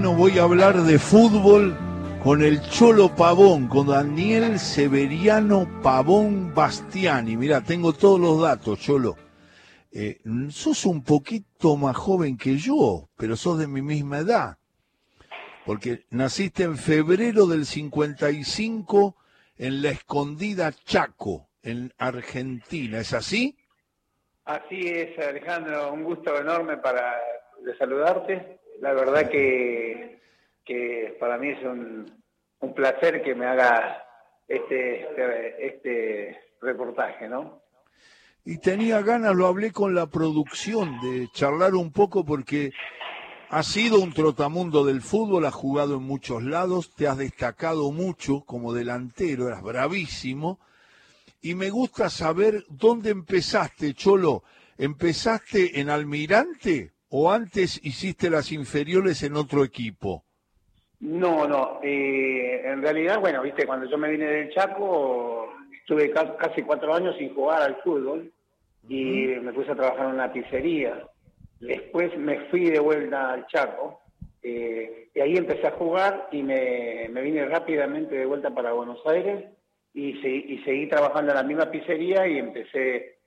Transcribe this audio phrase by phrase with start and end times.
[0.00, 1.76] bueno, voy a hablar de fútbol
[2.24, 7.36] con el Cholo Pavón, con Daniel Severiano Pavón Bastiani.
[7.36, 9.18] Mira, tengo todos los datos, Cholo.
[9.92, 14.56] Eh, sos un poquito más joven que yo, pero sos de mi misma edad.
[15.66, 19.16] Porque naciste en febrero del 55
[19.58, 23.00] en la escondida Chaco, en Argentina.
[23.00, 23.54] ¿Es así?
[24.46, 25.92] Así es, Alejandro.
[25.92, 27.18] Un gusto enorme para
[27.78, 28.59] saludarte.
[28.80, 30.20] La verdad que,
[30.64, 32.22] que para mí es un,
[32.60, 34.02] un placer que me haga
[34.48, 37.62] este, este, este reportaje, ¿no?
[38.44, 42.72] Y tenía ganas, lo hablé con la producción, de charlar un poco porque
[43.50, 48.40] has sido un trotamundo del fútbol, has jugado en muchos lados, te has destacado mucho
[48.46, 50.58] como delantero, eras bravísimo.
[51.42, 54.42] Y me gusta saber dónde empezaste, Cholo.
[54.78, 60.24] ¿Empezaste en Almirante o antes hiciste las inferiores en otro equipo?
[61.00, 61.80] No, no.
[61.82, 67.16] Eh, en realidad, bueno, viste, cuando yo me vine del Chaco, estuve casi cuatro años
[67.18, 68.30] sin jugar al fútbol
[68.88, 71.06] y me puse a trabajar en una pizzería.
[71.58, 74.00] Después me fui de vuelta al Chaco
[74.42, 79.44] eh, y ahí empecé a jugar y me, vine rápidamente de vuelta para Buenos Aires
[79.92, 83.18] y, y seguí trabajando en la misma pizzería y empecé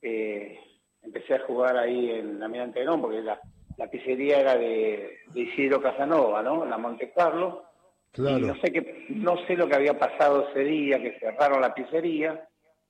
[0.00, 0.58] eh,
[1.02, 3.40] empecé a jugar ahí en la Mirante Perón, porque la,
[3.76, 6.64] la pizzería era de, Isidro Casanova, ¿no?
[6.64, 7.64] La Monte Carlo.
[8.12, 8.38] Claro.
[8.38, 11.74] Y no sé, qué, no sé lo que había pasado ese día, que cerraron la
[11.74, 12.46] pizzería,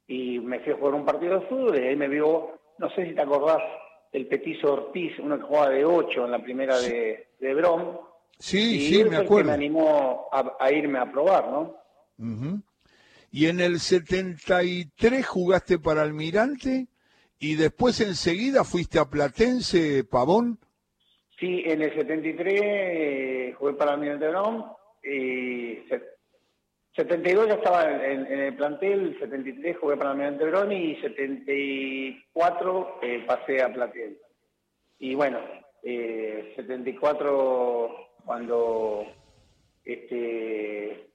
[0.07, 3.07] y me fui a jugar un partido de fútbol, y ahí me vio, no sé
[3.07, 3.63] si te acordás,
[4.13, 7.99] el Petizo Ortiz, uno que jugaba de 8 en la primera de, de Brom.
[8.39, 9.53] Sí, sí, me acuerdo.
[9.53, 11.77] Que me animó a, irme a probar, ¿no?
[13.31, 16.89] Y en el 73 jugaste para Almirante
[17.43, 20.61] y después enseguida fuiste a Platense, Pavón.
[21.41, 24.33] Sí, en el 73 eh, jugué para el de
[25.03, 25.83] y
[26.95, 33.61] 72 ya estaba en, el plantel, 73 jugué para el de y 74 eh, pasé
[33.61, 34.21] a Platense.
[35.01, 35.41] Y bueno,
[35.83, 39.05] eh, 74 cuando
[39.85, 41.09] este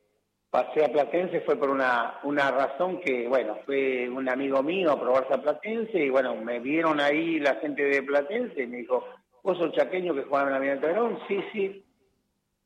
[0.49, 4.99] pasé a Platense fue por una, una razón que, bueno, fue un amigo mío a
[4.99, 9.05] probarse a Platense y bueno, me vieron ahí la gente de Platense y me dijo,
[9.43, 11.19] ¿vos sos chaqueño que jugaba en la Mirante Verón?
[11.27, 11.83] Sí, sí.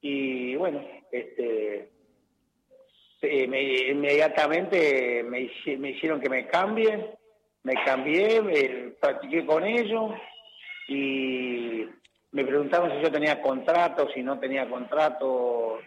[0.01, 1.89] Y bueno, este
[3.23, 7.17] inmediatamente me, me, hicieron que me cambie,
[7.63, 10.11] me cambié, me, practiqué con ellos
[10.87, 11.85] y
[12.31, 15.79] me preguntaron si yo tenía contrato, si no tenía contrato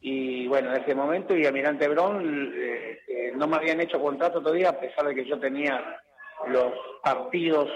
[0.00, 4.40] y bueno, en ese momento y Almirante Brón eh, eh, no me habían hecho contrato
[4.40, 6.00] todavía a pesar de que yo tenía
[6.48, 6.72] los
[7.02, 7.68] partidos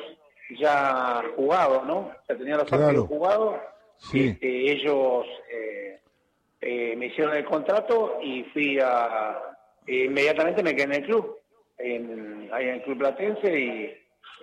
[0.59, 1.99] ya jugados, ¿no?
[1.99, 3.57] O sea, tenía los partidos jugados.
[3.99, 4.29] Sí.
[4.29, 5.27] Este, ellos
[6.61, 9.39] eh, me hicieron el contrato y fui a...
[9.87, 11.39] inmediatamente me quedé en el club,
[11.77, 13.95] en, ahí en el Club Platense y,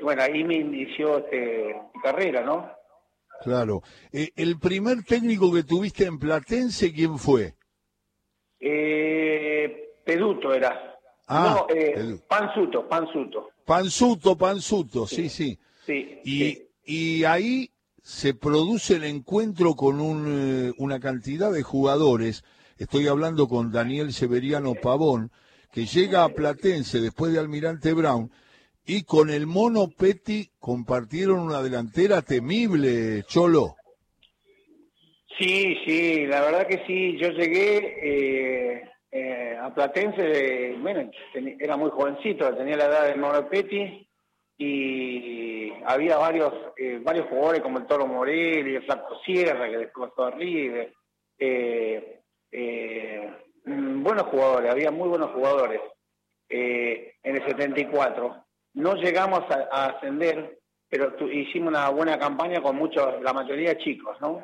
[0.04, 2.72] bueno, ahí me inició este, mi carrera, ¿no?
[3.42, 3.82] Claro.
[4.12, 7.56] ¿El primer técnico que tuviste en Platense, quién fue?
[8.62, 10.96] Eh, Peduto era.
[11.28, 13.50] Ah, no, eh, Pansuto, Pansuto.
[13.66, 15.58] Pansuto, Pansuto, sí, sí.
[15.86, 16.20] sí.
[16.24, 17.72] y, y ahí
[18.04, 22.44] se produce el encuentro con un, eh, una cantidad de jugadores.
[22.78, 25.32] Estoy hablando con Daniel Severiano Pavón,
[25.72, 28.32] que llega a Platense después de Almirante Brown,
[28.86, 33.76] y con el Mono Petty compartieron una delantera temible, Cholo.
[35.42, 37.18] Sí, sí, la verdad que sí.
[37.18, 43.50] Yo llegué eh, eh, a Platense, bueno, era muy jovencito, tenía la edad de Mauro
[43.50, 44.08] Petty
[44.60, 50.12] y había varios eh, varios jugadores como el Toro Morelli, el Flaco Sierra, que después
[50.16, 50.94] todo River.
[53.64, 55.82] Mm, buenos jugadores, había muy buenos jugadores
[56.50, 58.46] en el 74.
[58.76, 64.44] No llegamos a, ascender, pero hicimos una buena campaña con muchos, la mayoría chicos, ¿no?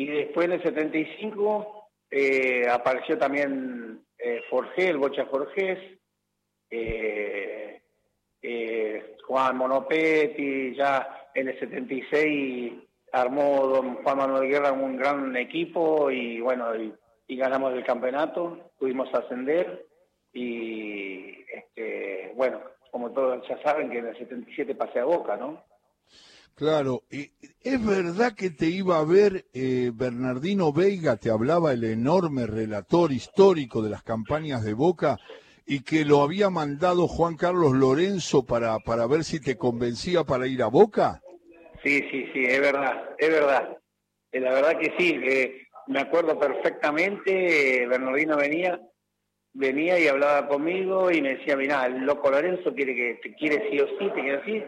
[0.00, 4.40] Y después en el 75 eh, apareció también eh,
[4.78, 5.78] el Bocha Forgés,
[6.70, 7.82] eh,
[8.40, 12.72] eh, Juan Monopetti, ya en el 76
[13.12, 19.12] armó don Juan Manuel Guerra un gran equipo y bueno, y, ganamos el campeonato, pudimos
[19.12, 19.84] ascender
[20.32, 22.58] y este, bueno,
[22.90, 25.62] como todos ya saben que en el 77 pasé a Boca, ¿no?
[26.54, 32.46] Claro, es verdad que te iba a ver eh, Bernardino Veiga, te hablaba el enorme
[32.46, 35.18] relator histórico de las campañas de Boca
[35.66, 40.46] y que lo había mandado Juan Carlos Lorenzo para, para ver si te convencía para
[40.46, 41.22] ir a Boca.
[41.82, 43.78] Sí, sí, sí, es verdad, es verdad.
[44.32, 45.18] Eh, la verdad que sí,
[45.86, 48.80] me acuerdo perfectamente, Bernardino venía,
[49.54, 53.70] venía y hablaba conmigo y me decía, mira, el loco Lorenzo quiere que te quiere
[53.70, 54.64] sí o sí, te quiere así.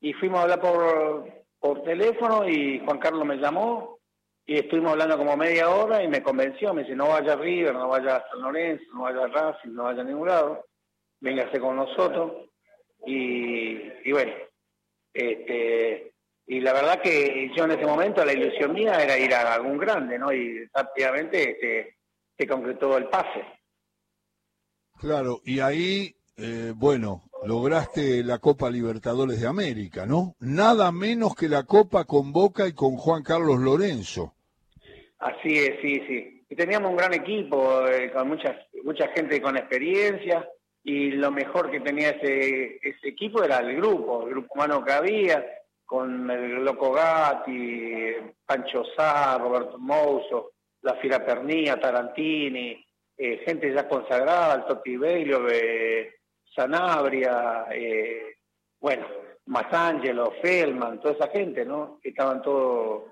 [0.00, 3.98] Y fuimos a hablar por, por teléfono y Juan Carlos me llamó
[4.46, 7.74] y estuvimos hablando como media hora y me convenció, me dice, no vaya a River,
[7.74, 10.66] no vaya a San Lorenzo, no vaya a Racing, no vaya a ningún lado,
[11.20, 12.48] véngase con nosotros.
[13.06, 14.32] Y, bueno,
[15.12, 16.12] este,
[16.46, 19.78] y la verdad que yo en ese momento la ilusión mía era ir a algún
[19.78, 20.32] grande, ¿no?
[20.32, 21.96] Y rápidamente este,
[22.36, 23.44] se concretó el pase.
[24.98, 30.34] Claro, y ahí, eh, bueno, lograste la Copa Libertadores de América, ¿no?
[30.40, 34.34] Nada menos que la Copa con Boca y con Juan Carlos Lorenzo.
[35.18, 36.44] Así es, sí, sí.
[36.48, 40.48] Y teníamos un gran equipo, eh, con mucha, mucha gente con experiencia,
[40.82, 45.44] y lo mejor que tenía ese, equipo era el grupo, el grupo humano que había,
[45.84, 48.14] con el Loco Gatti,
[48.46, 50.52] Pancho Sá, Roberto Mouso,
[50.82, 52.84] la Fira Pernilla, Tarantini,
[53.16, 56.19] eh, gente ya consagrada, el Totti Bello, eh,
[56.54, 58.36] Sanabria, eh,
[58.80, 59.06] bueno,
[59.46, 62.00] Masangelo, Feldman, toda esa gente, ¿no?
[62.02, 63.10] Estaban todos.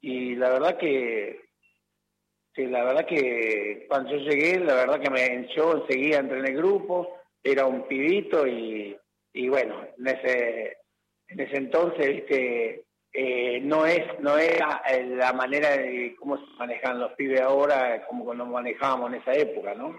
[0.00, 1.40] Y la verdad que,
[2.56, 6.56] la verdad que cuando yo llegué, la verdad que me enchó enseguida entre en el
[6.56, 8.96] grupo, era un pibito y,
[9.32, 10.78] y bueno, en ese,
[11.28, 12.86] en ese entonces, viste,
[13.18, 18.34] eh, no es no era la manera de cómo se manejan los pibes ahora como
[18.34, 19.96] nos manejábamos en esa época, ¿no?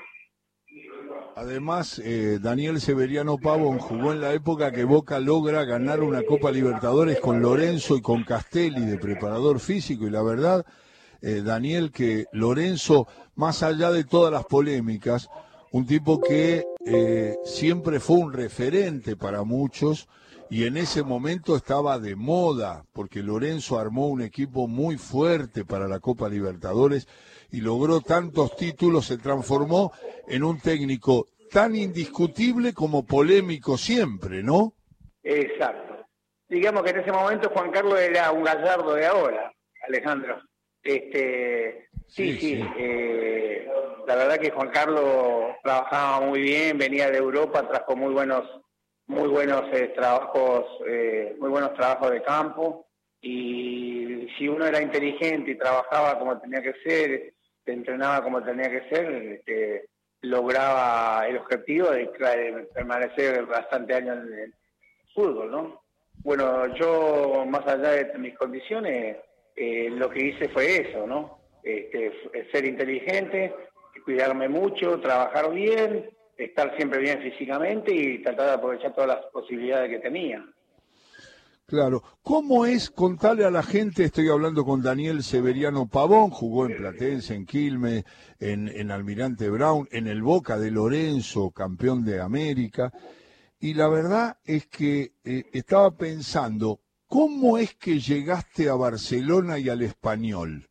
[1.39, 6.49] Además, eh, Daniel Severiano Pavón jugó en la época que Boca logra ganar una Copa
[6.49, 10.07] Libertadores con Lorenzo y con Castelli de preparador físico.
[10.07, 10.65] Y la verdad,
[11.21, 15.29] eh, Daniel, que Lorenzo, más allá de todas las polémicas,
[15.71, 16.65] un tipo que
[17.43, 20.07] siempre fue un referente para muchos,
[20.49, 25.87] y en ese momento estaba de moda, porque Lorenzo armó un equipo muy fuerte para
[25.87, 27.07] la Copa Libertadores
[27.51, 29.91] y logró tantos títulos, se transformó
[30.27, 34.73] en un técnico tan indiscutible como polémico siempre, ¿no?
[35.23, 36.05] Exacto.
[36.47, 39.51] Digamos que en ese momento Juan Carlos era un gallardo de ahora,
[39.87, 40.41] Alejandro.
[40.81, 42.63] Este, sí, sí.
[42.77, 43.67] Eh,
[44.07, 48.45] la verdad que Juan Carlos trabajaba muy bien, venía de Europa, trajo muy buenos
[49.07, 52.85] muy buenos eh, trabajos, eh, muy buenos trabajos de campo
[53.21, 57.33] y si uno era inteligente y trabajaba como tenía que ser,
[57.65, 59.89] se entrenaba como tenía que ser, este,
[60.21, 62.07] lograba el objetivo de,
[62.73, 64.53] permanecer bastante años en el
[65.13, 65.81] fútbol, ¿no?
[66.23, 69.17] Bueno, yo más allá de mis condiciones,
[69.55, 71.39] eh, lo que hice fue eso, ¿no?
[71.63, 72.11] Este,
[72.51, 73.53] ser inteligente,
[74.03, 79.89] cuidarme mucho, trabajar bien estar siempre bien físicamente y tratar de aprovechar todas las posibilidades
[79.89, 80.45] que tenía.
[81.65, 82.01] Claro.
[82.21, 84.05] ¿Cómo es contarle a la gente?
[84.05, 88.05] Estoy hablando con Daniel Severiano Pavón, jugó en Platense, en Quilmes,
[88.39, 92.93] en, Almirante Brown, en el Boca de Lorenzo, campeón de América.
[93.59, 99.67] Y la verdad es que eh, estaba pensando, ¿cómo es que llegaste a Barcelona y
[99.67, 100.69] al español?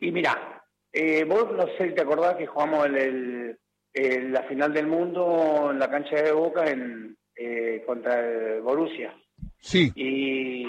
[0.00, 0.62] Y mira,
[0.92, 3.58] eh, vos no sé si te acordás que jugamos el
[3.94, 9.14] la final del mundo en la cancha de Boca en, eh, contra el Borussia.
[9.60, 9.92] Sí.
[9.94, 10.66] Y,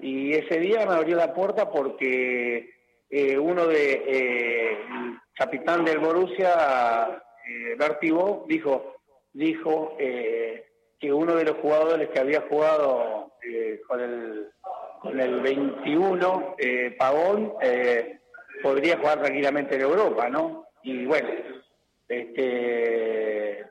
[0.00, 2.70] y, ese día me abrió la puerta porque
[3.08, 8.96] eh, uno de eh, el capitán del Borussia, eh, Bertibo, dijo
[9.34, 13.32] dijo que uno de los jugadores que había jugado
[13.86, 14.50] con el
[15.00, 16.56] con el 21
[16.98, 17.54] Pavón
[18.62, 20.66] podría jugar tranquilamente en Europa, ¿no?
[20.82, 21.28] Y bueno,
[22.12, 23.64] este,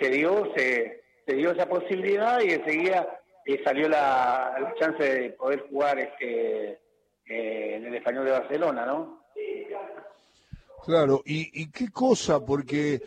[0.00, 5.98] se dio, se, dio esa posibilidad y enseguida eh, salió la, chance de poder jugar
[5.98, 6.80] este,
[7.26, 9.18] eh, en el español de Barcelona, ¿no?
[10.84, 13.02] Claro, y, qué cosa, porque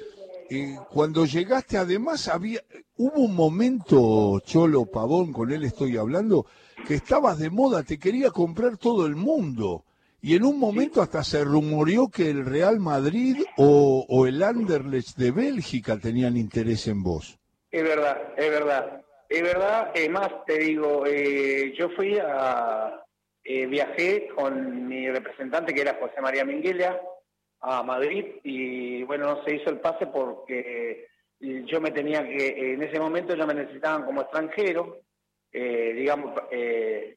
[0.49, 2.59] eh, cuando llegaste además había,
[2.97, 6.45] hubo un momento, Cholo Pavón, con él estoy hablando,
[6.87, 9.83] que estabas de moda, te quería comprar todo el mundo.
[10.23, 15.31] Y en un momento hasta se rumoreó que el Real Madrid o, el Anderlecht de
[15.31, 17.39] Bélgica tenían interés en vos.
[17.71, 19.01] Es verdad, es verdad.
[19.27, 23.01] Es verdad, es más, te digo, eh, yo fui a,
[23.43, 27.01] eh, viajé con mi representante que era José María Minguela
[27.61, 31.07] a Madrid y bueno, no se hizo el pase porque
[31.39, 34.99] yo me tenía que, en ese momento ya me necesitaban como extranjero,
[35.53, 36.35] eh, digamos,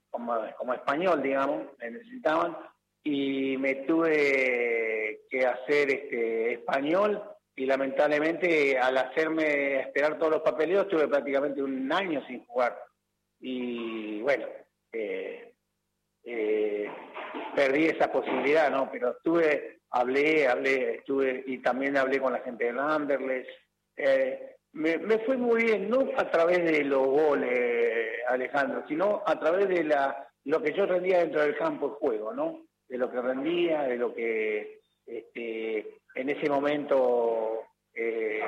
[0.08, 2.56] como, como español, digamos, me necesitaban
[3.04, 7.22] y me tuve que hacer este español
[7.54, 12.76] y lamentablemente al hacerme esperar todos los papeleos tuve prácticamente un año sin jugar
[13.40, 14.46] y bueno
[14.92, 15.52] eh,
[16.24, 16.90] eh,
[17.54, 18.88] perdí esa posibilidad, ¿no?
[18.90, 23.50] Pero estuve, hablé, hablé, estuve y también hablé con la gente de Anderlecht.
[23.96, 29.38] Eh, me, me, fue muy bien, no a través de los goles, Alejandro, sino a
[29.38, 32.64] través de la lo que yo rendía dentro del campo de juego, ¿no?
[32.88, 37.62] De lo que rendía, de lo que este, en ese momento
[37.94, 38.40] eh,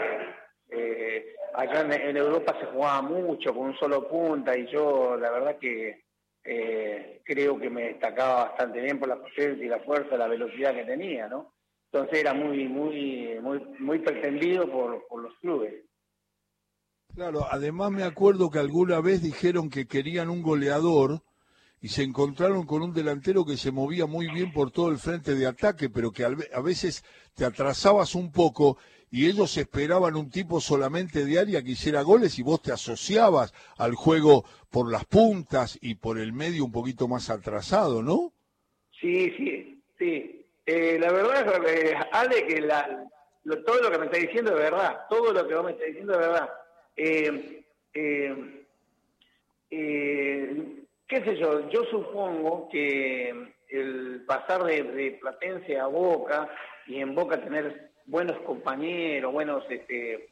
[0.69, 5.59] eh, allá en, Europa se jugaba mucho con un solo punta y yo la verdad
[5.59, 6.05] que
[6.45, 10.75] eh, creo que me destacaba bastante bien por la presencia y la fuerza, la velocidad
[10.75, 11.55] que tenía, ¿no?
[11.91, 15.75] Entonces era muy, muy, muy, muy pretendido por, por los clubes.
[17.15, 21.23] Claro, además me acuerdo que alguna vez dijeron que querían un goleador
[21.81, 25.35] y se encontraron con un delantero que se movía muy bien por todo el frente
[25.35, 27.05] de ataque, pero que a veces
[27.35, 28.79] te atrasabas un poco
[29.11, 33.55] y ellos esperaban un tipo solamente de área que hiciera goles y vos te asociabas
[33.79, 38.33] al juego por las puntas y por el medio un poquito más atrasado, ¿no?
[39.01, 40.45] Sí, sí, sí.
[40.65, 43.07] Eh, la verdad, eh, Ale, que la,
[43.65, 46.13] todo lo que me está diciendo es verdad, todo lo que vos me estás diciendo
[46.15, 46.51] es verdad.
[46.97, 47.67] Eh,
[51.09, 56.49] qué sé yo, yo supongo que el pasar de, Platense a Boca
[56.87, 60.29] y en Boca tener buenos compañeros, buenos, este,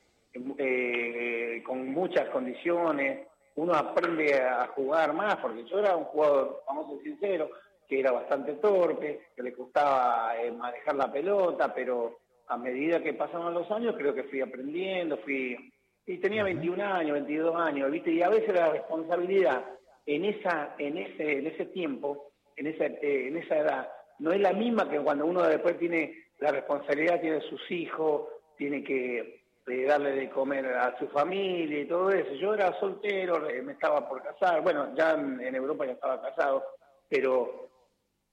[0.58, 3.26] eh, con muchas condiciones,
[3.56, 7.50] uno aprende a jugar más, porque yo era un jugador, vamos a ser sinceros,
[7.88, 13.14] que era bastante torpe, que le gustaba eh, manejar la pelota, pero a medida que
[13.14, 15.70] pasaban los años creo que fui aprendiendo, fui...
[16.06, 18.10] Y tenía 21 años, 22 años, ¿viste?
[18.10, 19.64] Y a veces la responsabilidad
[20.06, 24.40] en, esa, en, ese, en ese tiempo, en esa, eh, en esa edad, no es
[24.40, 29.84] la misma que cuando uno después tiene la responsabilidad, tiene sus hijos, tiene que eh,
[29.84, 32.32] darle de comer a su familia y todo eso.
[32.34, 36.64] Yo era soltero, eh, me estaba por casar, bueno, ya en, Europa ya estaba casado,
[37.08, 37.70] pero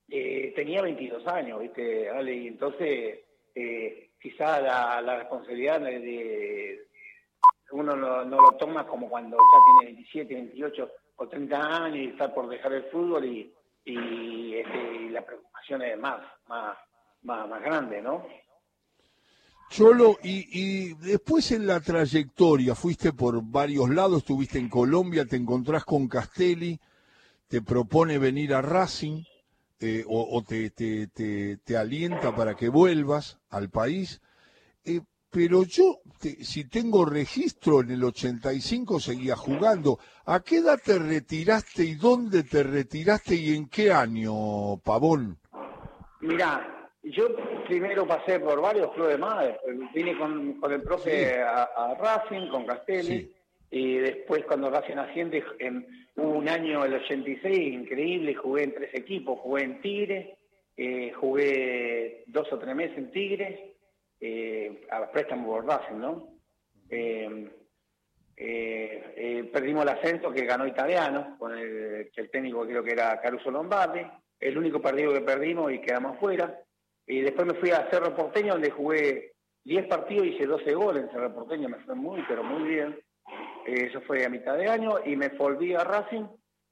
[0.08, 2.34] tenía 22 años, ¿viste, Ale?
[2.34, 3.20] Y entonces
[4.20, 6.86] quizá la, la responsabilidad de,
[7.72, 12.06] uno no, no, lo toma como cuando ya tiene 27, 28 o 30 años y
[12.08, 13.54] está por dejar el fútbol y,
[13.86, 16.76] y, este, la preocupación es más, más,
[17.22, 18.26] más, más grande, ¿no?
[19.70, 25.36] Cholo, y, y, después en la trayectoria, fuiste por varios lados, estuviste en Colombia, te
[25.36, 26.80] encontrás con Castelli,
[27.48, 29.24] te propone venir a Racing,
[29.80, 34.22] eh, o, te, te, te, te, alienta para que vuelvas al país.
[34.86, 39.98] Eh, pero yo, si tengo registro, en el 85 seguía jugando.
[40.26, 45.38] ¿A qué edad te retiraste y dónde te retiraste y en qué año, Pavón?
[46.20, 47.34] Mirá, yo
[47.66, 49.46] primero pasé por varios clubes más.
[49.94, 53.32] Vine con, el profe a, Racing, con Castelli,
[53.72, 59.40] y después cuando Racing asciende, en un año, el 86, increíble, jugué en tres equipos.
[59.40, 60.36] Jugué en Tigre,
[60.76, 63.71] eh, jugué dos o tres meses en Tigre,
[64.22, 66.28] eh, a préstamo Racing, ¿no?
[66.90, 67.50] Eh,
[68.38, 73.20] eh, eh, perdimos el ascenso que ganó Italiano, con el, el técnico creo que era
[73.20, 74.02] Caruso Lombardi,
[74.40, 76.60] el único partido que perdimos y quedamos fuera.
[77.06, 81.04] Y después me fui a Cerro Porteño, donde jugué 10 partidos y hice 12 goles
[81.04, 83.00] en Cerro Porteño, me fue muy, pero muy bien.
[83.66, 86.26] eso fue a mitad de año y me volví a Racing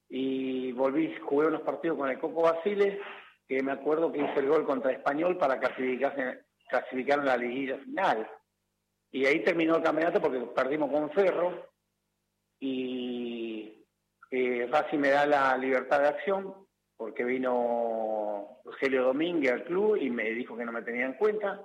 [0.08, 3.00] y volví, jugué unos partidos con el Coco Basile,
[3.48, 8.30] que me acuerdo que hice el gol contra Español para clasificarse clasificaron la liguilla final.
[9.12, 11.68] Y ahí terminó el campeonato porque perdimos con Ferro
[12.60, 13.84] y
[14.32, 16.54] eh, me da la libertad de acción
[16.96, 21.62] porque vino Rogelio Domínguez al club y me dijo que no me tenía en cuenta.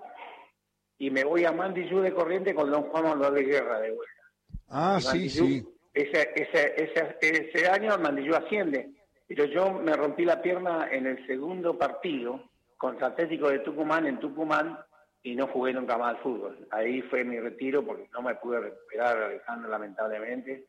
[0.96, 4.23] Y me voy a Mandillú de corriente con don Juan Manuel de Guerra de vuelta.
[4.68, 5.66] Ah, sí, sí.
[5.92, 8.90] Ese, ese, ese, ese año Mandillú asciende,
[9.26, 14.20] pero yo me rompí la pierna en el segundo partido contra Atlético de Tucumán en
[14.20, 14.78] Tucumán
[15.25, 16.69] y no jugué nunca más al fútbol.
[16.71, 20.69] Ahí fue mi retiro porque no me pude recuperar, Alejandro, lamentablemente.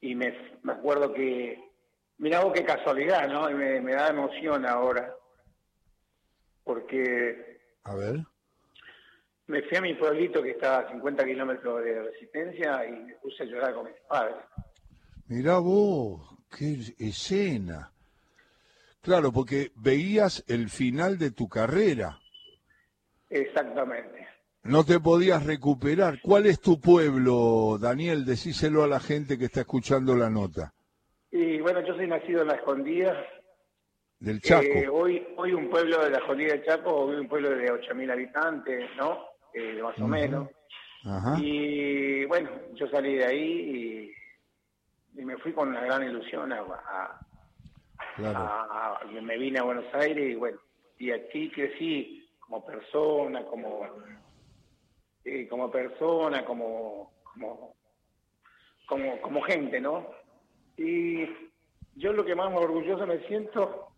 [0.00, 1.60] Y me, me acuerdo que,
[2.18, 3.50] mira vos qué casualidad, ¿no?
[3.50, 5.12] Y me, me da emoción ahora.
[6.62, 7.60] Porque...
[7.82, 8.20] A ver.
[9.48, 13.42] Me fui a mi pueblito que está a 50 kilómetros de resistencia y me puse
[13.42, 14.36] a llorar con mis padres.
[15.26, 17.90] Mirá vos, qué escena.
[19.00, 22.21] Claro, porque veías el final de tu carrera.
[23.32, 24.28] Exactamente.
[24.64, 26.20] No te podías recuperar.
[26.22, 28.24] ¿Cuál es tu pueblo, Daniel?
[28.24, 30.72] Decíselo a la gente que está escuchando la nota.
[31.30, 33.16] Y bueno, yo soy nacido en La Escondida.
[34.20, 34.62] Del Chaco.
[34.62, 38.12] Eh, hoy, hoy un pueblo de La Escondida del Chaco, hoy un pueblo de 8.000
[38.12, 39.24] habitantes, ¿no?
[39.54, 40.48] Eh, más o menos.
[41.04, 41.36] Ajá.
[41.40, 44.12] Y bueno, yo salí de ahí
[45.14, 47.20] y, me fui con una gran ilusión a,
[49.10, 50.58] me vine a Buenos Aires y bueno,
[50.98, 52.21] y aquí crecí
[52.52, 53.80] como persona, como
[55.48, 57.74] como persona, como, como,
[58.86, 60.06] como, como gente, ¿no?
[60.76, 61.24] Y
[61.94, 63.88] yo lo que más orgulloso me siento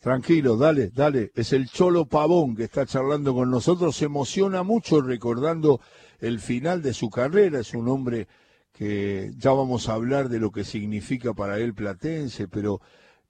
[0.00, 1.30] Tranquilo, dale, dale.
[1.36, 3.94] Es el Cholo Pavón que está charlando con nosotros.
[3.94, 5.80] Se emociona mucho recordando
[6.18, 7.60] el final de su carrera.
[7.60, 8.26] Es un hombre
[8.72, 12.80] que ya vamos a hablar de lo que significa para él Platense, pero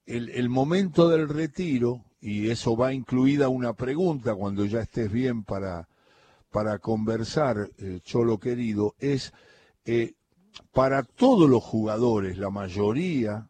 [0.05, 5.87] el, momento del retiro, y eso va incluida una pregunta cuando ya estés bien para,
[6.51, 9.33] para conversar, eh, Cholo querido, es
[9.85, 10.13] eh,
[10.71, 13.49] para todos los jugadores, la mayoría,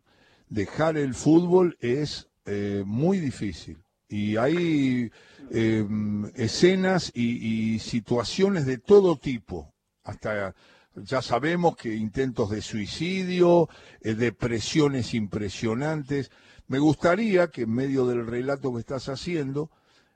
[0.50, 3.77] dejar el fútbol es eh, muy difícil.
[4.07, 5.12] Y hay
[5.50, 9.74] em, escenas y, situaciones de todo tipo.
[10.03, 10.53] Hasta
[10.96, 13.70] ya sabemos que intentos de suicidio,
[14.02, 16.32] eh, depresiones impresionantes.
[16.68, 19.72] Me gustaría que en medio del relato que estás haciendo,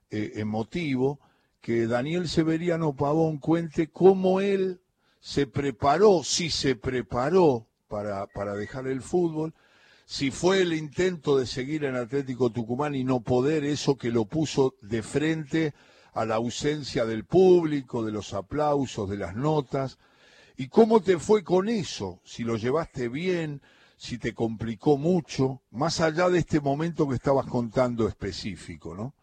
[0.09, 1.19] eh, emotivo,
[1.61, 4.79] que Daniel Severiano Pavón cuente cómo él
[5.19, 9.53] se preparó, si se preparó para, para dejar el fútbol,
[10.05, 14.23] si fue el intento de seguir en Atlético Tucumán y no poder, eso que lo
[14.23, 15.73] puso de frente
[16.13, 19.97] a la ausencia del público, de los aplausos, de las notas.
[20.57, 22.19] ¿Y cómo te fue con eso?
[22.23, 23.61] Si lo llevaste bien,
[23.95, 29.13] si te complicó mucho, más allá de este momento que estabas contando específico, ¿no?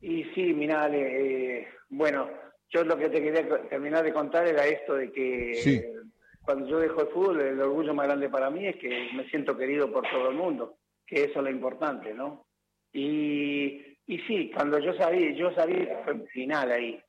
[0.00, 2.28] Y sí, mira, eh, bueno,
[2.70, 5.96] yo lo que te quería terminar de contar era esto de que
[6.42, 9.56] cuando yo dejo el fútbol, el orgullo más grande para mí es que me siento
[9.56, 12.46] querido por todo el mundo, que eso es lo importante, ¿no?
[12.92, 17.00] Y, y sí, cuando yo sabía, yo sabía que fue mi final ahí,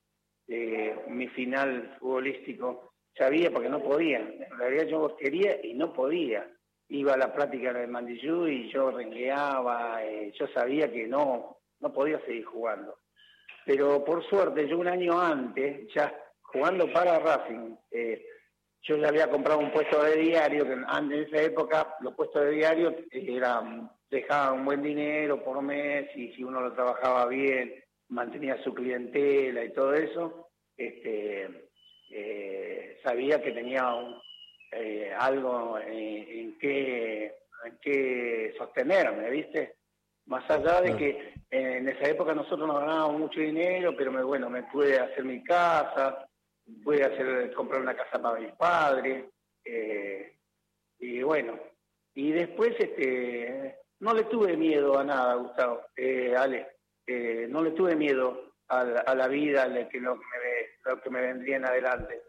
[0.47, 2.88] eh, mi final futbolístico,
[3.19, 6.49] sabía porque no podía, en realidad yo quería y no podía.
[6.87, 11.93] Iba a la práctica de Mandillú y yo rengueaba, eh, yo sabía que no, no
[11.93, 12.97] podía seguir jugando.
[13.65, 18.25] Pero por suerte, yo un año antes, ya jugando para Racing, eh,
[18.81, 22.51] yo ya había comprado un puesto de diario, que en esa época los puestos de
[22.51, 27.75] diario eran, dejaban un buen dinero por mes y si uno lo trabajaba bien,
[28.07, 31.68] mantenía su clientela y todo eso, este,
[32.11, 33.93] eh, sabía que tenía
[34.71, 37.35] eh, algo en, qué,
[37.81, 39.75] en sostenerme, ¿viste?
[40.25, 44.49] Más allá de que en esa época nosotros no ganábamos mucho dinero, pero me, bueno,
[44.49, 46.27] me pude hacer mi casa,
[47.01, 49.25] a hacer, comprar una casa para mis padres,
[49.65, 50.35] eh,
[50.99, 51.59] y bueno,
[52.13, 56.67] y después este, no le tuve miedo a nada, Gustavo, eh, Ale,
[57.07, 60.23] eh, no le tuve miedo a, la vida, a lo que, lo, me,
[60.89, 62.21] lo que me vendría en adelante.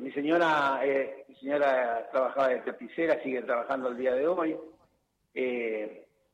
[0.00, 0.80] mi señora
[1.28, 4.56] mi señora trabajaba de tapicera, sigue trabajando el día de hoy.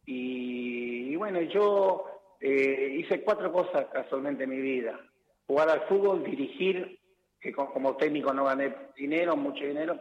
[0.07, 2.07] y, bueno, yo
[2.41, 4.99] hice cuatro cosas casualmente en mi vida.
[5.47, 6.99] Jugar al fútbol, dirigir,
[7.41, 10.01] que como técnico no gané dinero, mucho dinero,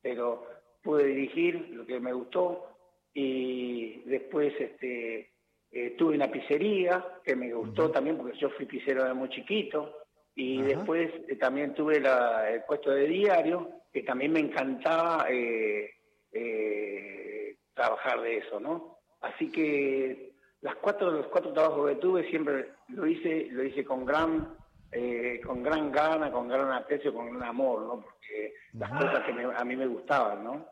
[0.00, 0.46] pero
[0.82, 2.66] pude dirigir lo que me gustó.
[3.12, 5.32] Y después este,
[5.70, 9.94] eh, tuve una pizzería que me gustó también porque yo fui pizzero de muy chiquito
[10.38, 15.90] y después eh, también tuve el puesto de diario que también me encantaba eh,
[17.74, 18.98] trabajar de eso, ¿no?
[19.20, 24.04] Así que las cuatro, los cuatro trabajos que tuve siempre lo hice, lo hice con
[24.04, 24.56] gran
[24.92, 28.00] eh, con gran gana, con gran aprecio, con gran amor, ¿no?
[28.00, 30.66] Porque las cosas que a mí me gustaban, ¿no?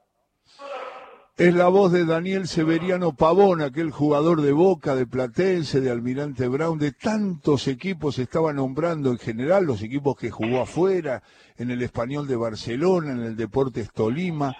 [1.38, 6.48] Es la voz de Daniel Severiano Pavón, aquel jugador de Boca, de Platense, de Almirante
[6.48, 11.22] Brown, de tantos equipos estaba nombrando en general, los equipos que jugó afuera,
[11.58, 14.56] en el Español de Barcelona, en el Deportes Tolima.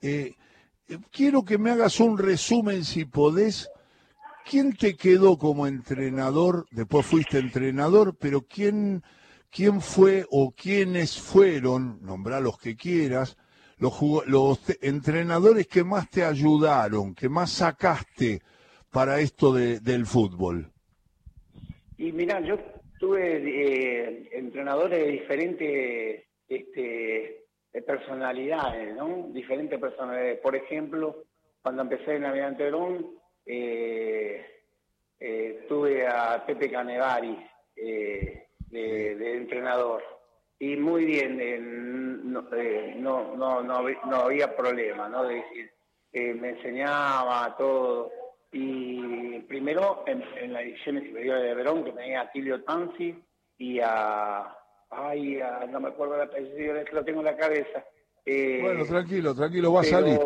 [0.00, 0.36] Eh,
[0.86, 3.68] eh, quiero que me hagas un resumen, si podés,
[4.48, 6.66] ¿Quién te quedó como entrenador?
[6.70, 9.02] Después fuiste entrenador, pero ¿quién,
[9.50, 13.36] quién fue o quiénes fueron, nombra los que quieras,
[13.82, 18.40] los, los entrenadores que más te ayudaron, que más sacaste
[18.90, 20.70] para esto de, del fútbol?
[21.98, 22.56] Y mira, yo
[22.98, 27.44] tuve eh, entrenadores de diferentes este,
[27.84, 29.28] personalidades, ¿no?
[29.32, 30.38] Diferentes personalidades.
[30.38, 31.24] Por ejemplo,
[31.62, 33.06] cuando empecé en Aviante Verón,
[33.46, 34.44] eh,
[35.18, 37.38] eh, tuve a Pepe Canevari
[37.76, 40.02] eh, de, entrenador
[40.62, 45.24] y muy bien, no, no, no, había problema, ¿no?
[45.24, 45.72] De decir,
[46.40, 48.12] me enseñaba todo.
[48.52, 53.12] Y primero en, en las ediciones inferiores de Verón, que tenía a Tilio Tanzi
[53.58, 54.56] y a,
[54.90, 57.84] ay, no me acuerdo la apellido, lo tengo en la cabeza,
[58.24, 60.20] Eh, bueno, tranquilo, tranquilo, va a salir.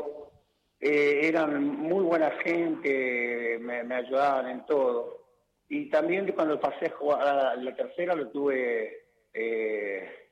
[0.79, 5.29] Eh, eran muy buena gente, me, ayudaban en todo.
[5.70, 10.26] Y también cuando pasé a jugar la tercera lo tuve eh,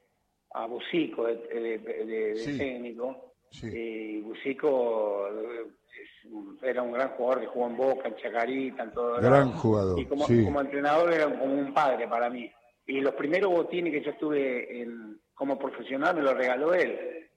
[0.55, 3.35] a Bucico de, de, técnico.
[3.63, 5.29] Y Bucico
[6.63, 9.21] era un gran jugador que jugó en Boca, en Chacarita, en todo.
[9.21, 10.01] Gran jugador.
[10.01, 12.51] Y como, como entrenador era como un padre para mí.
[12.87, 17.29] Y los primeros botines que yo estuve en, como profesional me los regaló él.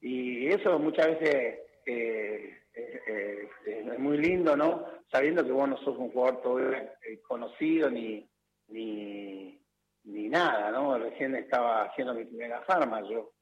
[0.00, 3.48] Y eso muchas veces eh, eh, eh,
[3.92, 4.84] es muy lindo, ¿no?
[5.10, 6.94] Sabiendo que vos no sos un jugador todavía
[7.26, 8.26] conocido ni,
[8.68, 9.59] ni,
[10.04, 10.98] ni nada, ¿no?
[10.98, 13.32] Recién estaba haciendo mi primera farma yo.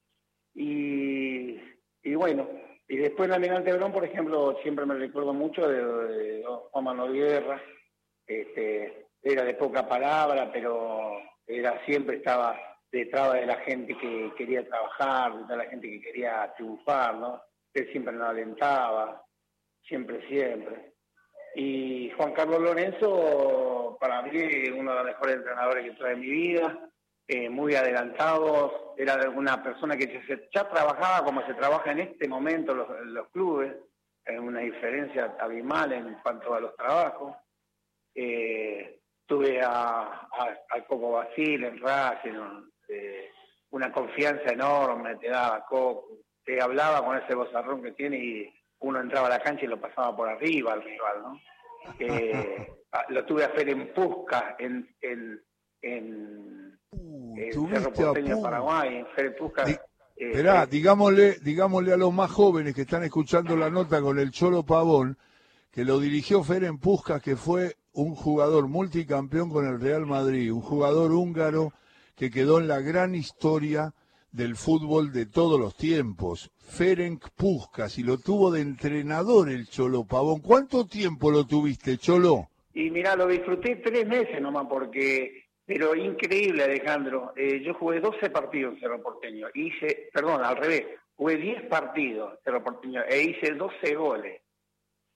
[0.53, 1.57] Y,
[2.15, 2.49] bueno,
[2.87, 7.61] y después en Almirante Verón, por ejemplo, siempre me recuerdo mucho de, Juan Manuel Guerra,
[8.25, 12.59] este, era de poca palabra, pero era siempre estaba
[12.91, 17.41] detrás de la gente que quería trabajar, de la gente que quería triunfar, ¿no?
[17.73, 19.23] Él siempre nos alentaba,
[19.83, 20.93] siempre, siempre.
[21.55, 24.29] Y Juan Carlos Lorenzo, para mí,
[24.77, 26.89] uno de los mejores entrenadores que trae en mi vida,
[27.27, 30.21] eh, muy adelantado, era una persona que
[30.53, 33.75] ya trabajaba como se trabaja en este momento los, los clubes,
[34.25, 37.35] en una diferencia abismal en cuanto a los trabajos.
[38.13, 40.27] Eh, tuve a,
[40.69, 42.33] al Coco Basil en Racing,
[42.87, 43.31] eh,
[43.71, 48.99] una confianza enorme, te daba Coco, te hablaba con ese bozarrón que tiene y uno
[48.99, 51.39] entraba a la cancha y lo pasaba por arriba al rival, ¿no?
[51.99, 52.67] Eh,
[53.09, 55.41] lo tuve a hacer en Pusca, en, en,
[55.81, 59.63] en, uh, Cerro Porteño, Paraguay, en Fer Pusca.
[60.15, 64.31] Esperá, eh, digámosle, digámosle a los más jóvenes que están escuchando la nota con el
[64.31, 65.17] Cholo Pavón,
[65.71, 70.61] que lo dirigió Ferenc Puskas, que fue un jugador multicampeón con el Real Madrid, un
[70.61, 71.73] jugador húngaro
[72.15, 73.93] que quedó en la gran historia
[74.31, 80.05] del fútbol de todos los tiempos, Ferenc Puskas, y lo tuvo de entrenador el Cholo
[80.05, 80.41] Pavón.
[80.41, 82.49] ¿Cuánto tiempo lo tuviste, Cholo?
[82.73, 87.33] Y mira, lo disfruté tres meses nomás, porque, pero increíble, Alejandro.
[87.35, 92.33] Eh, yo jugué 12 partidos en Cerro Porteño, hice, perdón, al revés, jugué 10 partidos
[92.33, 94.41] en Cerro Porteño e hice 12 goles.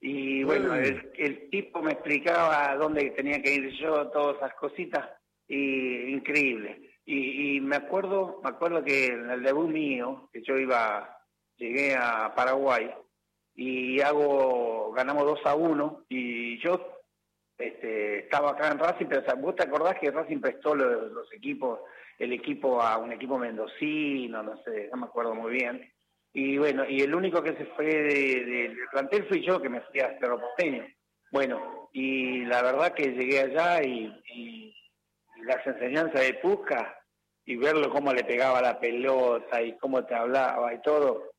[0.06, 5.10] Y bueno, el, tipo me explicaba dónde tenía que ir yo, todas esas cositas,
[5.47, 6.83] y increíble.
[7.06, 11.20] Y, me acuerdo, me acuerdo que en el debut mío, que yo iba,
[11.58, 12.89] llegué a Paraguay
[13.56, 16.94] y hago, ganamos 2 a 1 y yo
[17.58, 21.80] este, estaba acá en Racing, pero vos te acordás que Racing prestó los, equipos,
[22.18, 25.89] el equipo a un equipo mendocino, no sé, no me acuerdo muy bien.
[26.34, 30.00] Y bueno, y el único que se fue del plantel fui yo, que me fui
[30.00, 30.84] a Cerro Porteño.
[31.32, 34.76] Bueno, y la verdad que llegué allá y,
[35.45, 36.97] las enseñanzas de Pusca
[37.45, 41.34] y verlo cómo le pegaba la pelota y cómo te hablaba y todo,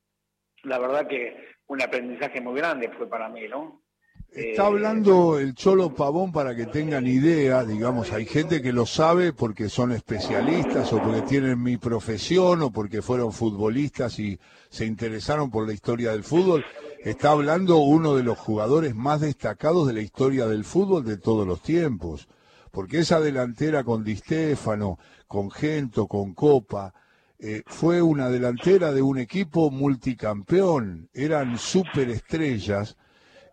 [0.63, 3.83] la verdad que un aprendizaje muy grande fue para mí, ¿no?
[4.31, 8.85] Está eh, hablando el Cholo Pavón para que tengan idea, digamos, hay gente que lo
[8.85, 14.39] sabe porque son especialistas o porque tienen mi profesión o porque fueron futbolistas y
[14.71, 16.65] se interesaron por la historia del fútbol.
[17.05, 21.47] Está hablando uno de los jugadores más destacados de la historia del fútbol de todos
[21.47, 22.27] los tiempos,
[22.75, 26.93] porque esa delantera con Di Stefano, con Gento, con Copa,
[27.39, 32.97] eh, fue una delantera de un equipo multicampeón, eran superestrellas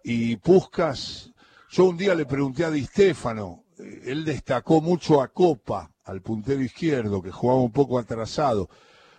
[0.03, 1.31] y Puscas,
[1.69, 6.23] yo un día le pregunté a Di Stefano, eh, él destacó mucho a Copa, al
[6.23, 8.69] puntero izquierdo, que jugaba un poco atrasado,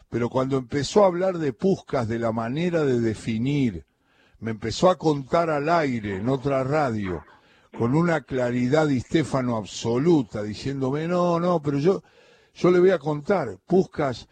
[0.08, 3.86] pero cuando empezó a hablar de Puscas, de la manera de definir,
[4.40, 7.22] me empezó a contar al aire en otra radio,
[7.76, 12.02] con una claridad Di Stefano absoluta, diciéndome, no, no, pero yo,
[12.54, 14.28] yo le voy a contar, Puscas,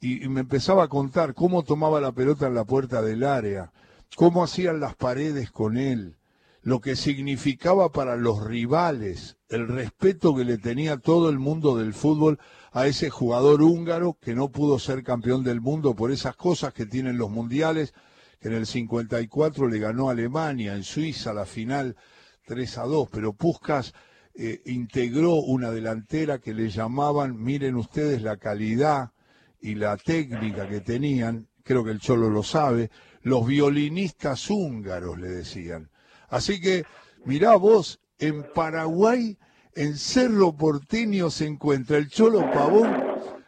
[0.00, 3.72] y me empezaba a contar cómo tomaba la pelota en la puerta del área,
[4.16, 6.18] cómo hacían las paredes con él,
[6.62, 11.94] lo que significaba para los rivales, el respeto que le tenía todo el mundo del
[11.94, 12.38] fútbol
[12.72, 16.86] a ese jugador húngaro que no pudo ser campeón del mundo por esas cosas que
[16.86, 17.92] tienen los mundiales,
[18.40, 21.96] que en el 54 le ganó Alemania, en Suiza la final
[22.44, 23.94] 3 a 2, pero Puskas
[24.34, 29.12] eh, integró una delantera que le llamaban, miren ustedes la calidad
[29.60, 32.90] y la técnica que tenían, creo que el Cholo lo sabe,
[33.22, 35.90] los violinistas húngaros, le decían.
[36.28, 36.84] Así que,
[37.24, 39.38] mirá vos, en Paraguay,
[39.74, 42.92] en Cerro Porteño se encuentra el Cholo Pavón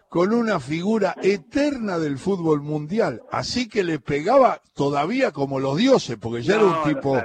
[0.09, 3.23] con una figura eterna del fútbol mundial.
[3.31, 7.21] Así que le pegaba todavía como los dioses, porque ya era un tipo...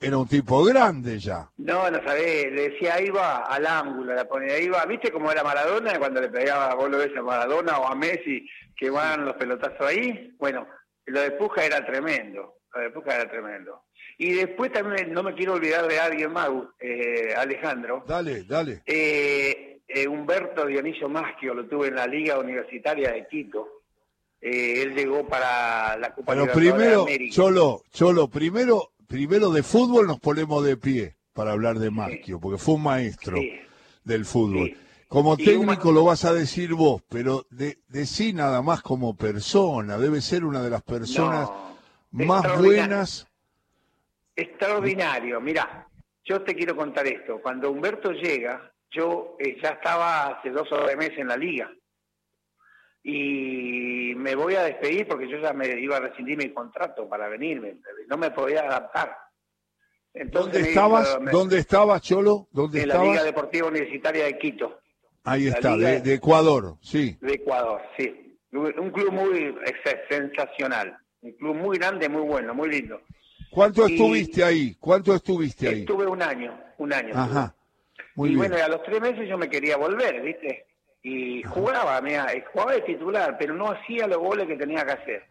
[0.00, 1.48] era un tipo grande ya.
[1.58, 5.30] No, no sabés, le decía ahí va al ángulo, la ponía ahí va, ¿viste cómo
[5.30, 9.26] era Maradona cuando le pegaba, vos lo ves a Maradona o a Messi que van
[9.26, 10.34] los pelotazos ahí?
[10.38, 10.66] Bueno,
[11.04, 13.82] Lo de Puja era tremendo, lo de Puja era tremendo.
[14.16, 18.04] Y después también no me quiero olvidar de alguien más, eh, Alejandro.
[18.06, 18.82] Dale, dale.
[18.86, 23.82] Eh, eh, Humberto Dionisio Maschio, lo tuve en la Liga Universitaria de Quito.
[24.40, 30.64] él llegó para la Copa Pero primero, Cholo, Cholo, primero, primero de fútbol nos ponemos
[30.64, 33.36] de pie para hablar de Maschio, porque fue un maestro
[34.04, 34.72] del fútbol.
[35.08, 39.98] Como técnico lo vas a decir vos, pero de, sí nada más como persona.
[39.98, 41.50] Debe ser una de las personas
[42.12, 43.26] más buenas.
[44.36, 45.40] Extraordinario.
[45.40, 45.88] Mira,
[46.24, 47.40] yo te quiero contar esto.
[47.42, 51.68] Cuando Humberto llega, yo eh, ya estaba hace dos o tres meses en la liga.
[53.02, 57.28] Y me voy a despedir porque yo ya me iba a rescindir mi contrato para
[57.28, 57.76] venirme.
[58.08, 59.16] No me podía adaptar.
[60.12, 61.18] ¿Dónde estabas?
[61.30, 62.48] ¿Dónde estabas, Cholo?
[62.50, 64.80] ¿Dónde en la Liga Deportiva Universitaria de Quito.
[65.24, 67.16] Ahí está, de, Ecuador, sí.
[67.20, 68.38] De Ecuador, sí.
[68.52, 69.54] Un club muy
[70.08, 73.00] sensacional, un club muy grande, muy bueno, muy lindo.
[73.50, 74.74] ¿Cuánto estuviste ahí?
[74.80, 75.80] ¿Cuánto estuviste ahí?
[75.80, 77.12] Estuve un año, un año.
[77.14, 77.54] Ajá.
[78.14, 80.66] Muy y bueno, a los tres meses yo me quería volver, ¿viste?
[81.02, 85.24] Y jugaba, mira, jugaba de titular, pero no hacía los goles que tenía que hacer.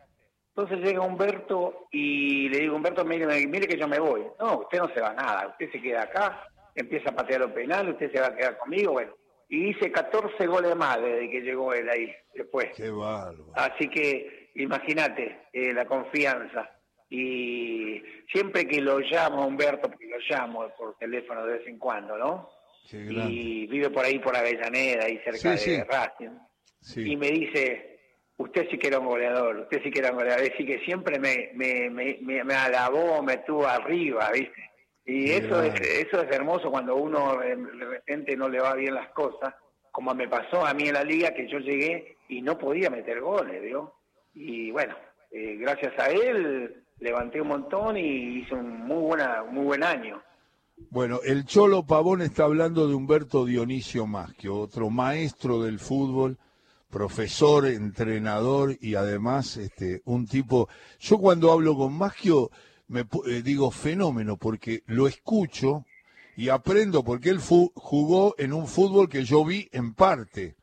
[0.56, 4.24] Entonces llega Humberto y le digo, Humberto, mire, mire que yo me voy.
[4.40, 7.52] No, usted no se va a nada, usted se queda acá, empieza a patear los
[7.52, 9.14] penales, usted se va a quedar conmigo, bueno
[9.50, 12.70] y hice 14 goles más desde que llegó él ahí después.
[12.76, 13.48] Qué bárbaro.
[13.56, 16.70] Así que imagínate eh, la confianza.
[17.10, 21.80] Y siempre que lo llamo a Humberto, porque lo llamo por teléfono de vez en
[21.80, 22.48] cuando, ¿no?
[22.92, 26.38] Y vive por ahí, por Avellaneda, ahí cerca de Racing.
[26.96, 28.00] Y me dice,
[28.38, 30.44] usted sí que era un goleador, usted sí que era un goleador.
[30.44, 34.70] Decir, que siempre me, me, me, me alabó, me tuvo arriba, ¿viste?
[35.06, 39.10] Y eso es, eso es hermoso cuando uno de repente no le va bien las
[39.10, 39.56] cosas,
[39.92, 43.20] como me pasó a mí en la liga que yo llegué y no podía meter
[43.20, 43.96] goles, ¿vio?
[44.36, 44.96] Y bueno,
[45.32, 50.22] eh, gracias a él levanté un montón y hice un muy, buena, muy buen año.
[50.92, 56.40] Bueno, el Cholo Pavón está hablando de Humberto Dionisio Maschio, otro maestro del fútbol,
[56.90, 60.68] profesor, entrenador y además este, un tipo...
[61.00, 62.50] Yo cuando hablo con Maschio
[62.88, 65.86] me eh, digo fenómeno porque lo escucho
[66.36, 70.56] y aprendo porque él jugó en un fútbol que yo vi en parte,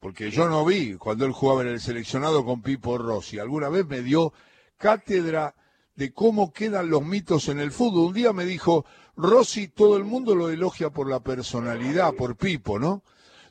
[0.00, 3.38] porque yo no vi cuando él jugaba en el seleccionado con Pipo Rossi.
[3.38, 4.32] Alguna vez me dio
[4.78, 5.54] cátedra
[5.98, 8.06] de cómo quedan los mitos en el fútbol.
[8.06, 12.78] Un día me dijo, Rossi, todo el mundo lo elogia por la personalidad, por Pipo,
[12.78, 13.02] ¿no?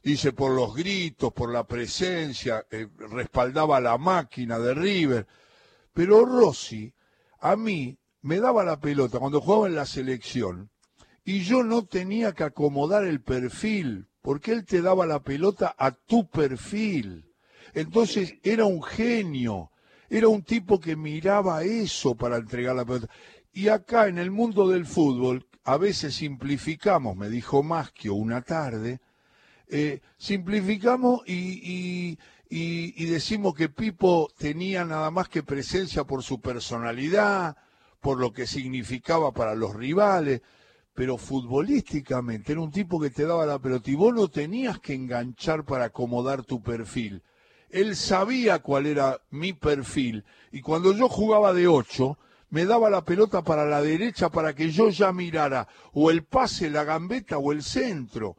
[0.02, 5.28] Dice, por los gritos, por la presencia, eh, respaldaba la máquina de River.
[5.92, 6.94] Pero Rossi,
[7.42, 10.70] a mí, me daba la pelota cuando jugaba en la selección
[11.26, 15.92] y yo no tenía que acomodar el perfil, porque él te daba la pelota a
[15.92, 17.26] tu perfil.
[17.74, 19.70] Entonces era un genio,
[20.10, 23.10] era un tipo que miraba eso para entregar la pelota.
[23.54, 29.00] Y acá en el mundo del fútbol, a veces simplificamos, me dijo Maschio una tarde,
[29.68, 32.18] eh, simplificamos y,
[32.50, 37.58] y decimos que Pipo tenía nada más que presencia por su personalidad,
[38.00, 40.42] por lo que significaba para los rivales,
[40.94, 44.94] pero futbolísticamente era un tipo que te daba la pelota y vos no tenías que
[44.94, 47.22] enganchar para acomodar tu perfil.
[47.70, 52.18] Él sabía cuál era mi perfil y cuando yo jugaba de ocho,
[52.50, 56.70] me daba la pelota para la derecha para que yo ya mirara o el pase,
[56.70, 58.38] la gambeta o el centro.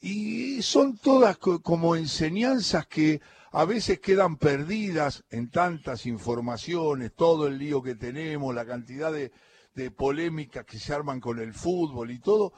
[0.00, 3.20] Y son todas como enseñanzas que
[3.52, 9.30] a veces quedan perdidas en tantas informaciones, todo el lío que tenemos, la cantidad de,
[9.90, 12.54] polémicas que se arman con el fútbol y todo.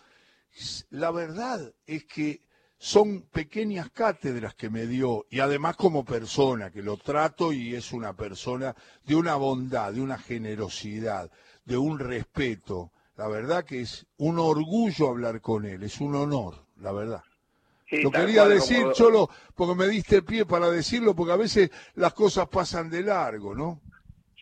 [0.90, 2.42] La verdad es que
[2.84, 7.94] son pequeñas cátedras que me dio y además como persona, que lo trato y es
[7.94, 11.30] una persona de una bondad, de una generosidad,
[11.64, 12.92] de un respeto.
[13.16, 17.22] La verdad que es un orgullo hablar con él, es un honor, la verdad.
[17.90, 22.48] Lo quería decir, Cholo, porque me diste pie para decirlo, porque a veces las cosas
[22.48, 23.80] pasan de largo, ¿no?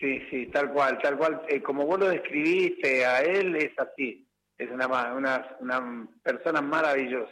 [0.01, 1.43] Sí, sí, tal cual, tal cual.
[1.49, 4.27] Eh, como vos lo describiste a él, es así.
[4.59, 7.31] Es una, una, una persona maravillosa.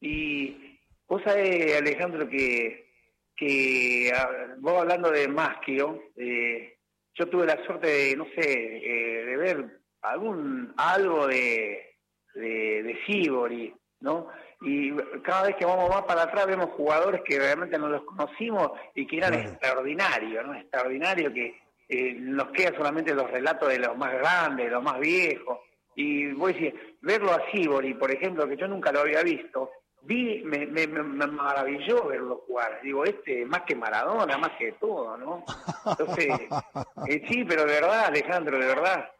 [0.00, 0.78] Y
[1.08, 2.90] vos sabés, Alejandro, que,
[3.36, 4.12] que
[4.58, 6.78] vos hablando de Maschio, eh,
[7.14, 11.96] yo tuve la suerte de, no sé, eh, de ver algún algo de,
[12.34, 14.28] de, de Sibori, ¿no?
[14.62, 18.72] y cada vez que vamos más para atrás vemos jugadores que realmente no los conocimos
[18.94, 20.54] y que eran extraordinarios, ¿no?
[20.54, 24.98] Extraordinarios que eh, nos quedan solamente los relatos de los más grandes, de los más
[24.98, 25.58] viejos.
[25.94, 29.70] Y voy a decir, verlo a Sibori, por ejemplo, que yo nunca lo había visto,
[30.06, 32.80] vi, me, me, me, maravilló verlo jugar.
[32.82, 35.44] Digo, este más que Maradona, más que todo, ¿no?
[35.86, 36.28] Entonces,
[37.08, 39.10] eh, sí, pero de verdad, Alejandro, de verdad.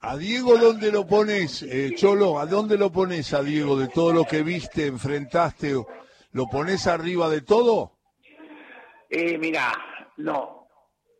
[0.00, 2.38] ¿A Diego dónde lo pones, eh, Cholo?
[2.38, 5.74] ¿A dónde lo pones a Diego de todo lo que viste, enfrentaste?
[6.32, 7.92] ¿Lo pones arriba de todo?
[9.08, 9.72] Eh, mira,
[10.18, 10.68] no,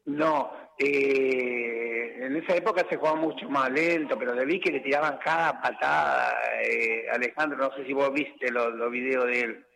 [0.04, 0.65] no.
[0.78, 5.18] Eh, en esa época se jugaba mucho más lento, pero le vi que le tiraban
[5.18, 6.34] cada patada.
[6.62, 9.66] Eh, Alejandro, no sé si vos viste los, los videos de él.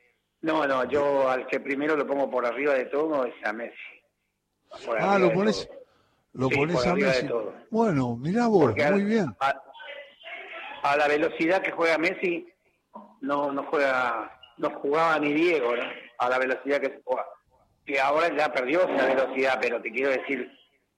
[0.43, 3.77] No, no, yo al que primero lo pongo por arriba de todo es a Messi.
[4.99, 5.69] ah, lo pones,
[6.33, 7.29] lo pones a Messi.
[7.71, 9.37] Bueno, mirá vos, muy bien.
[10.83, 12.49] A, la velocidad que juega Messi,
[13.21, 15.83] no, no juega, no jugaba ni Diego, ¿no?
[16.19, 17.27] A la velocidad que se juega.
[17.85, 20.51] Que ahora ya perdió esa velocidad, pero te quiero decir,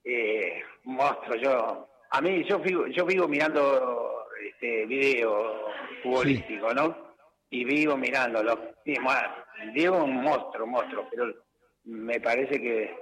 [0.03, 5.67] eh, monstruo, yo, a mí, yo vivo, yo vivo mirando este video
[6.01, 7.13] futbolístico, ¿no?
[7.49, 8.59] Y vivo mirándolo.
[8.83, 11.33] Diego es un monstruo, monstruo, pero
[11.85, 12.95] me parece que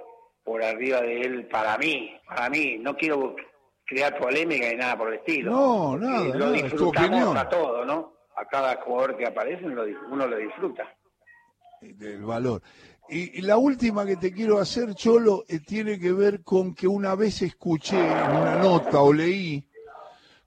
[0.44, 3.36] por arriba de él, para mí, para mí, no quiero
[3.84, 5.50] crear polémica ni nada por el estilo.
[5.50, 8.12] No, nada, lo disfrutamos a todo, ¿no?
[8.36, 10.88] A cada jugador que aparece uno lo disfruta.
[11.80, 12.62] Del valor.
[13.14, 17.14] Y, la última que te quiero hacer, Cholo, eh, tiene que ver con que una
[17.14, 19.66] vez escuché en una nota o leí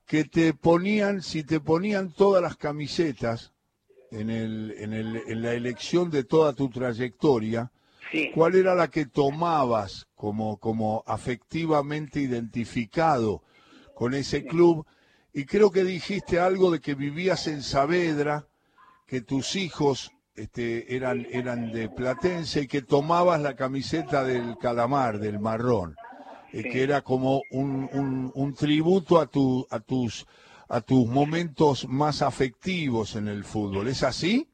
[0.07, 3.53] que te ponían, si te ponían todas las camisetas
[4.09, 7.71] en, el, en, el, en la elección de toda tu trayectoria,
[8.33, 13.43] ¿cuál era la que tomabas como, como afectivamente identificado
[13.93, 14.87] con ese club?
[15.33, 18.47] Y creo que dijiste algo de que vivías en Saavedra,
[19.05, 25.19] que tus hijos este, eran, eran de Platense y que tomabas la camiseta del calamar,
[25.19, 25.95] del marrón,
[26.51, 30.25] eh, que era como un, un, un, tributo a, tu, a, tus,
[30.67, 33.87] a tus momentos más afectivos en el fútbol.
[33.87, 34.49] ¿Es así?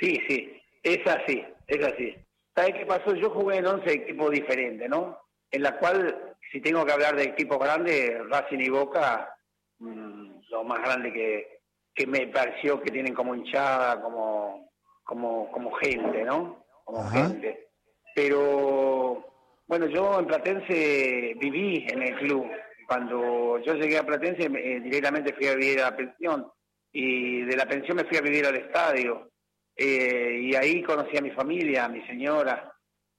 [0.00, 0.50] Sí, sí,
[0.82, 2.14] es así, es así.
[2.54, 3.14] ¿Sabes qué pasó?
[3.14, 5.18] Yo jugué en 11 equipos diferentes, ¿no?
[5.50, 9.34] En la cual, si tengo que hablar de equipos grandes, Racing y Boca,
[9.78, 11.60] mm, lo más grande que,
[11.94, 14.71] que me pareció que tienen como hinchada, como
[15.12, 16.64] como, como gente, ¿no?
[16.84, 17.68] Como gente.
[18.14, 19.22] Pero,
[19.66, 22.50] bueno, yo en Platense viví en el club.
[22.88, 26.50] Cuando yo llegué a Platense, eh, directamente fui a vivir a la pensión.
[26.90, 29.30] Y de la pensión me fui a vivir al estadio.
[29.76, 32.74] Eh, y ahí conocí a mi familia, a mi señora.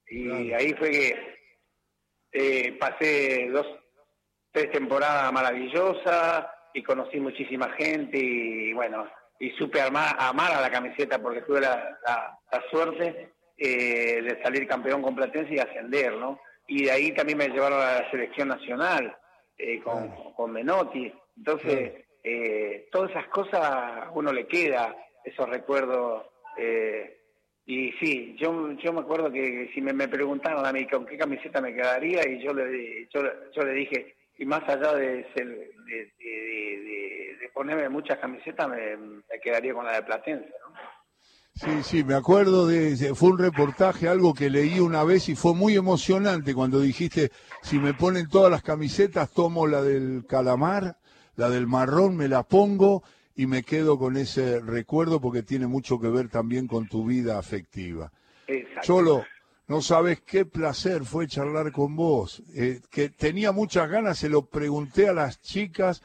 [0.08, 1.36] Y ahí fue que
[2.32, 3.68] eh, pasé dos,
[4.50, 8.18] tres temporadas maravillosas y conocí muchísima gente.
[8.18, 9.06] Y bueno,
[9.38, 11.98] y supe amar, a la camiseta porque tuve la,
[12.70, 16.40] suerte eh, de salir campeón con Platense y ascender, ¿no?
[16.66, 19.16] Y de ahí también me llevaron a la selección nacional
[19.58, 21.12] eh, con, Menotti.
[21.36, 26.24] Entonces, eh, todas esas cosas a uno le queda, esos recuerdos.
[27.66, 31.18] y sí, yo, yo me acuerdo que si me, me preguntaron a mí con qué
[31.18, 35.46] camiseta me quedaría, y yo le, yo, yo le dije, y más allá de, ser,
[35.46, 36.12] de,
[37.54, 40.48] ponerme muchas camisetas, me, quedaría con la de Platense.
[40.48, 40.74] ¿no?
[41.54, 45.54] Sí, sí, me acuerdo de, fue un reportaje, algo que leí una vez y fue
[45.54, 47.30] muy emocionante cuando dijiste,
[47.62, 50.96] si me ponen todas las camisetas, tomo la del calamar,
[51.36, 53.04] la del marrón, me la pongo
[53.36, 57.38] y me quedo con ese recuerdo porque tiene mucho que ver también con tu vida
[57.38, 58.10] afectiva.
[58.48, 58.82] Exacto.
[58.82, 59.24] Solo,
[59.68, 64.46] no sabes qué placer fue charlar con vos, eh, que tenía muchas ganas, se lo
[64.46, 66.02] pregunté a las chicas,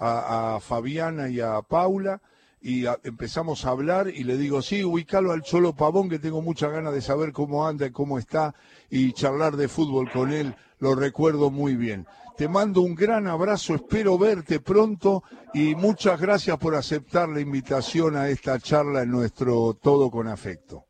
[0.00, 2.20] a, Fabiana y a Paula,
[2.62, 6.72] y empezamos a hablar y le digo, sí, ubicalo al Cholo Pavón, que tengo muchas
[6.72, 8.54] ganas de saber cómo anda y cómo está,
[8.90, 12.06] y charlar de fútbol con él, lo recuerdo muy bien.
[12.36, 18.16] Te mando un gran abrazo, espero verte pronto y muchas gracias por aceptar la invitación
[18.16, 20.86] a esta charla en nuestro Todo con Afecto.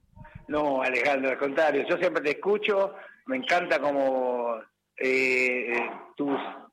[0.46, 2.94] No, Alejandro, al contrario, yo siempre te escucho,
[3.26, 4.56] me encanta como
[4.96, 5.72] eh,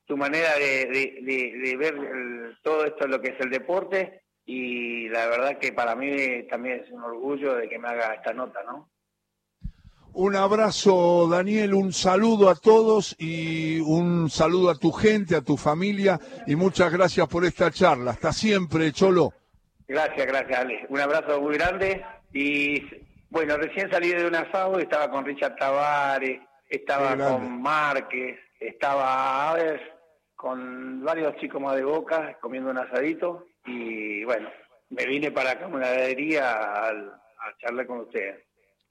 [0.07, 1.95] tu manera de, ver
[2.63, 6.91] todo esto, lo que es el deporte, y la verdad que para mí también es
[6.91, 8.89] un orgullo de que me haga esta nota, ¿no?
[10.13, 15.58] Un abrazo, Daniel, un saludo a todos y un saludo a tu gente, a tu
[15.58, 18.12] familia y muchas gracias por esta charla.
[18.12, 19.33] Hasta siempre, Cholo.
[19.87, 20.85] Gracias, gracias, Ale.
[20.89, 22.03] Un abrazo muy grande
[22.33, 22.81] y
[23.29, 29.53] bueno, recién salí de un asado, estaba con Richard Tavares, estaba con Márquez, estaba, a
[29.53, 29.96] ver,
[30.38, 34.48] con varios chicos más de boca, comiendo un asadito, y bueno,
[34.92, 38.46] me vine para acá a una heladería a, a charlar con ustedes.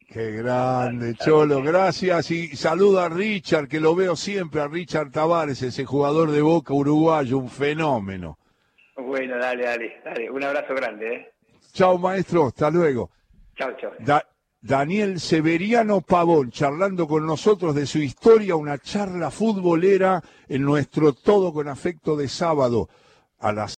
[0.08, 5.62] Qué grande, Cholo, gracias y saluda a Richard, que lo veo siempre, a Richard Tavares,
[5.62, 8.38] ese jugador de Boca uruguayo, un fenómeno.
[8.96, 11.32] Bueno, dale, dale, dale, un abrazo grande, ¿eh?
[11.72, 12.46] Chao, maestro.
[12.46, 13.10] Hasta luego.
[13.56, 13.92] Chao, chao.
[14.66, 21.52] Daniel Severiano Pavón, charlando con nosotros de su historia, una charla futbolera en nuestro Todo
[21.52, 22.88] con Afecto de sábado
[23.38, 23.74] a las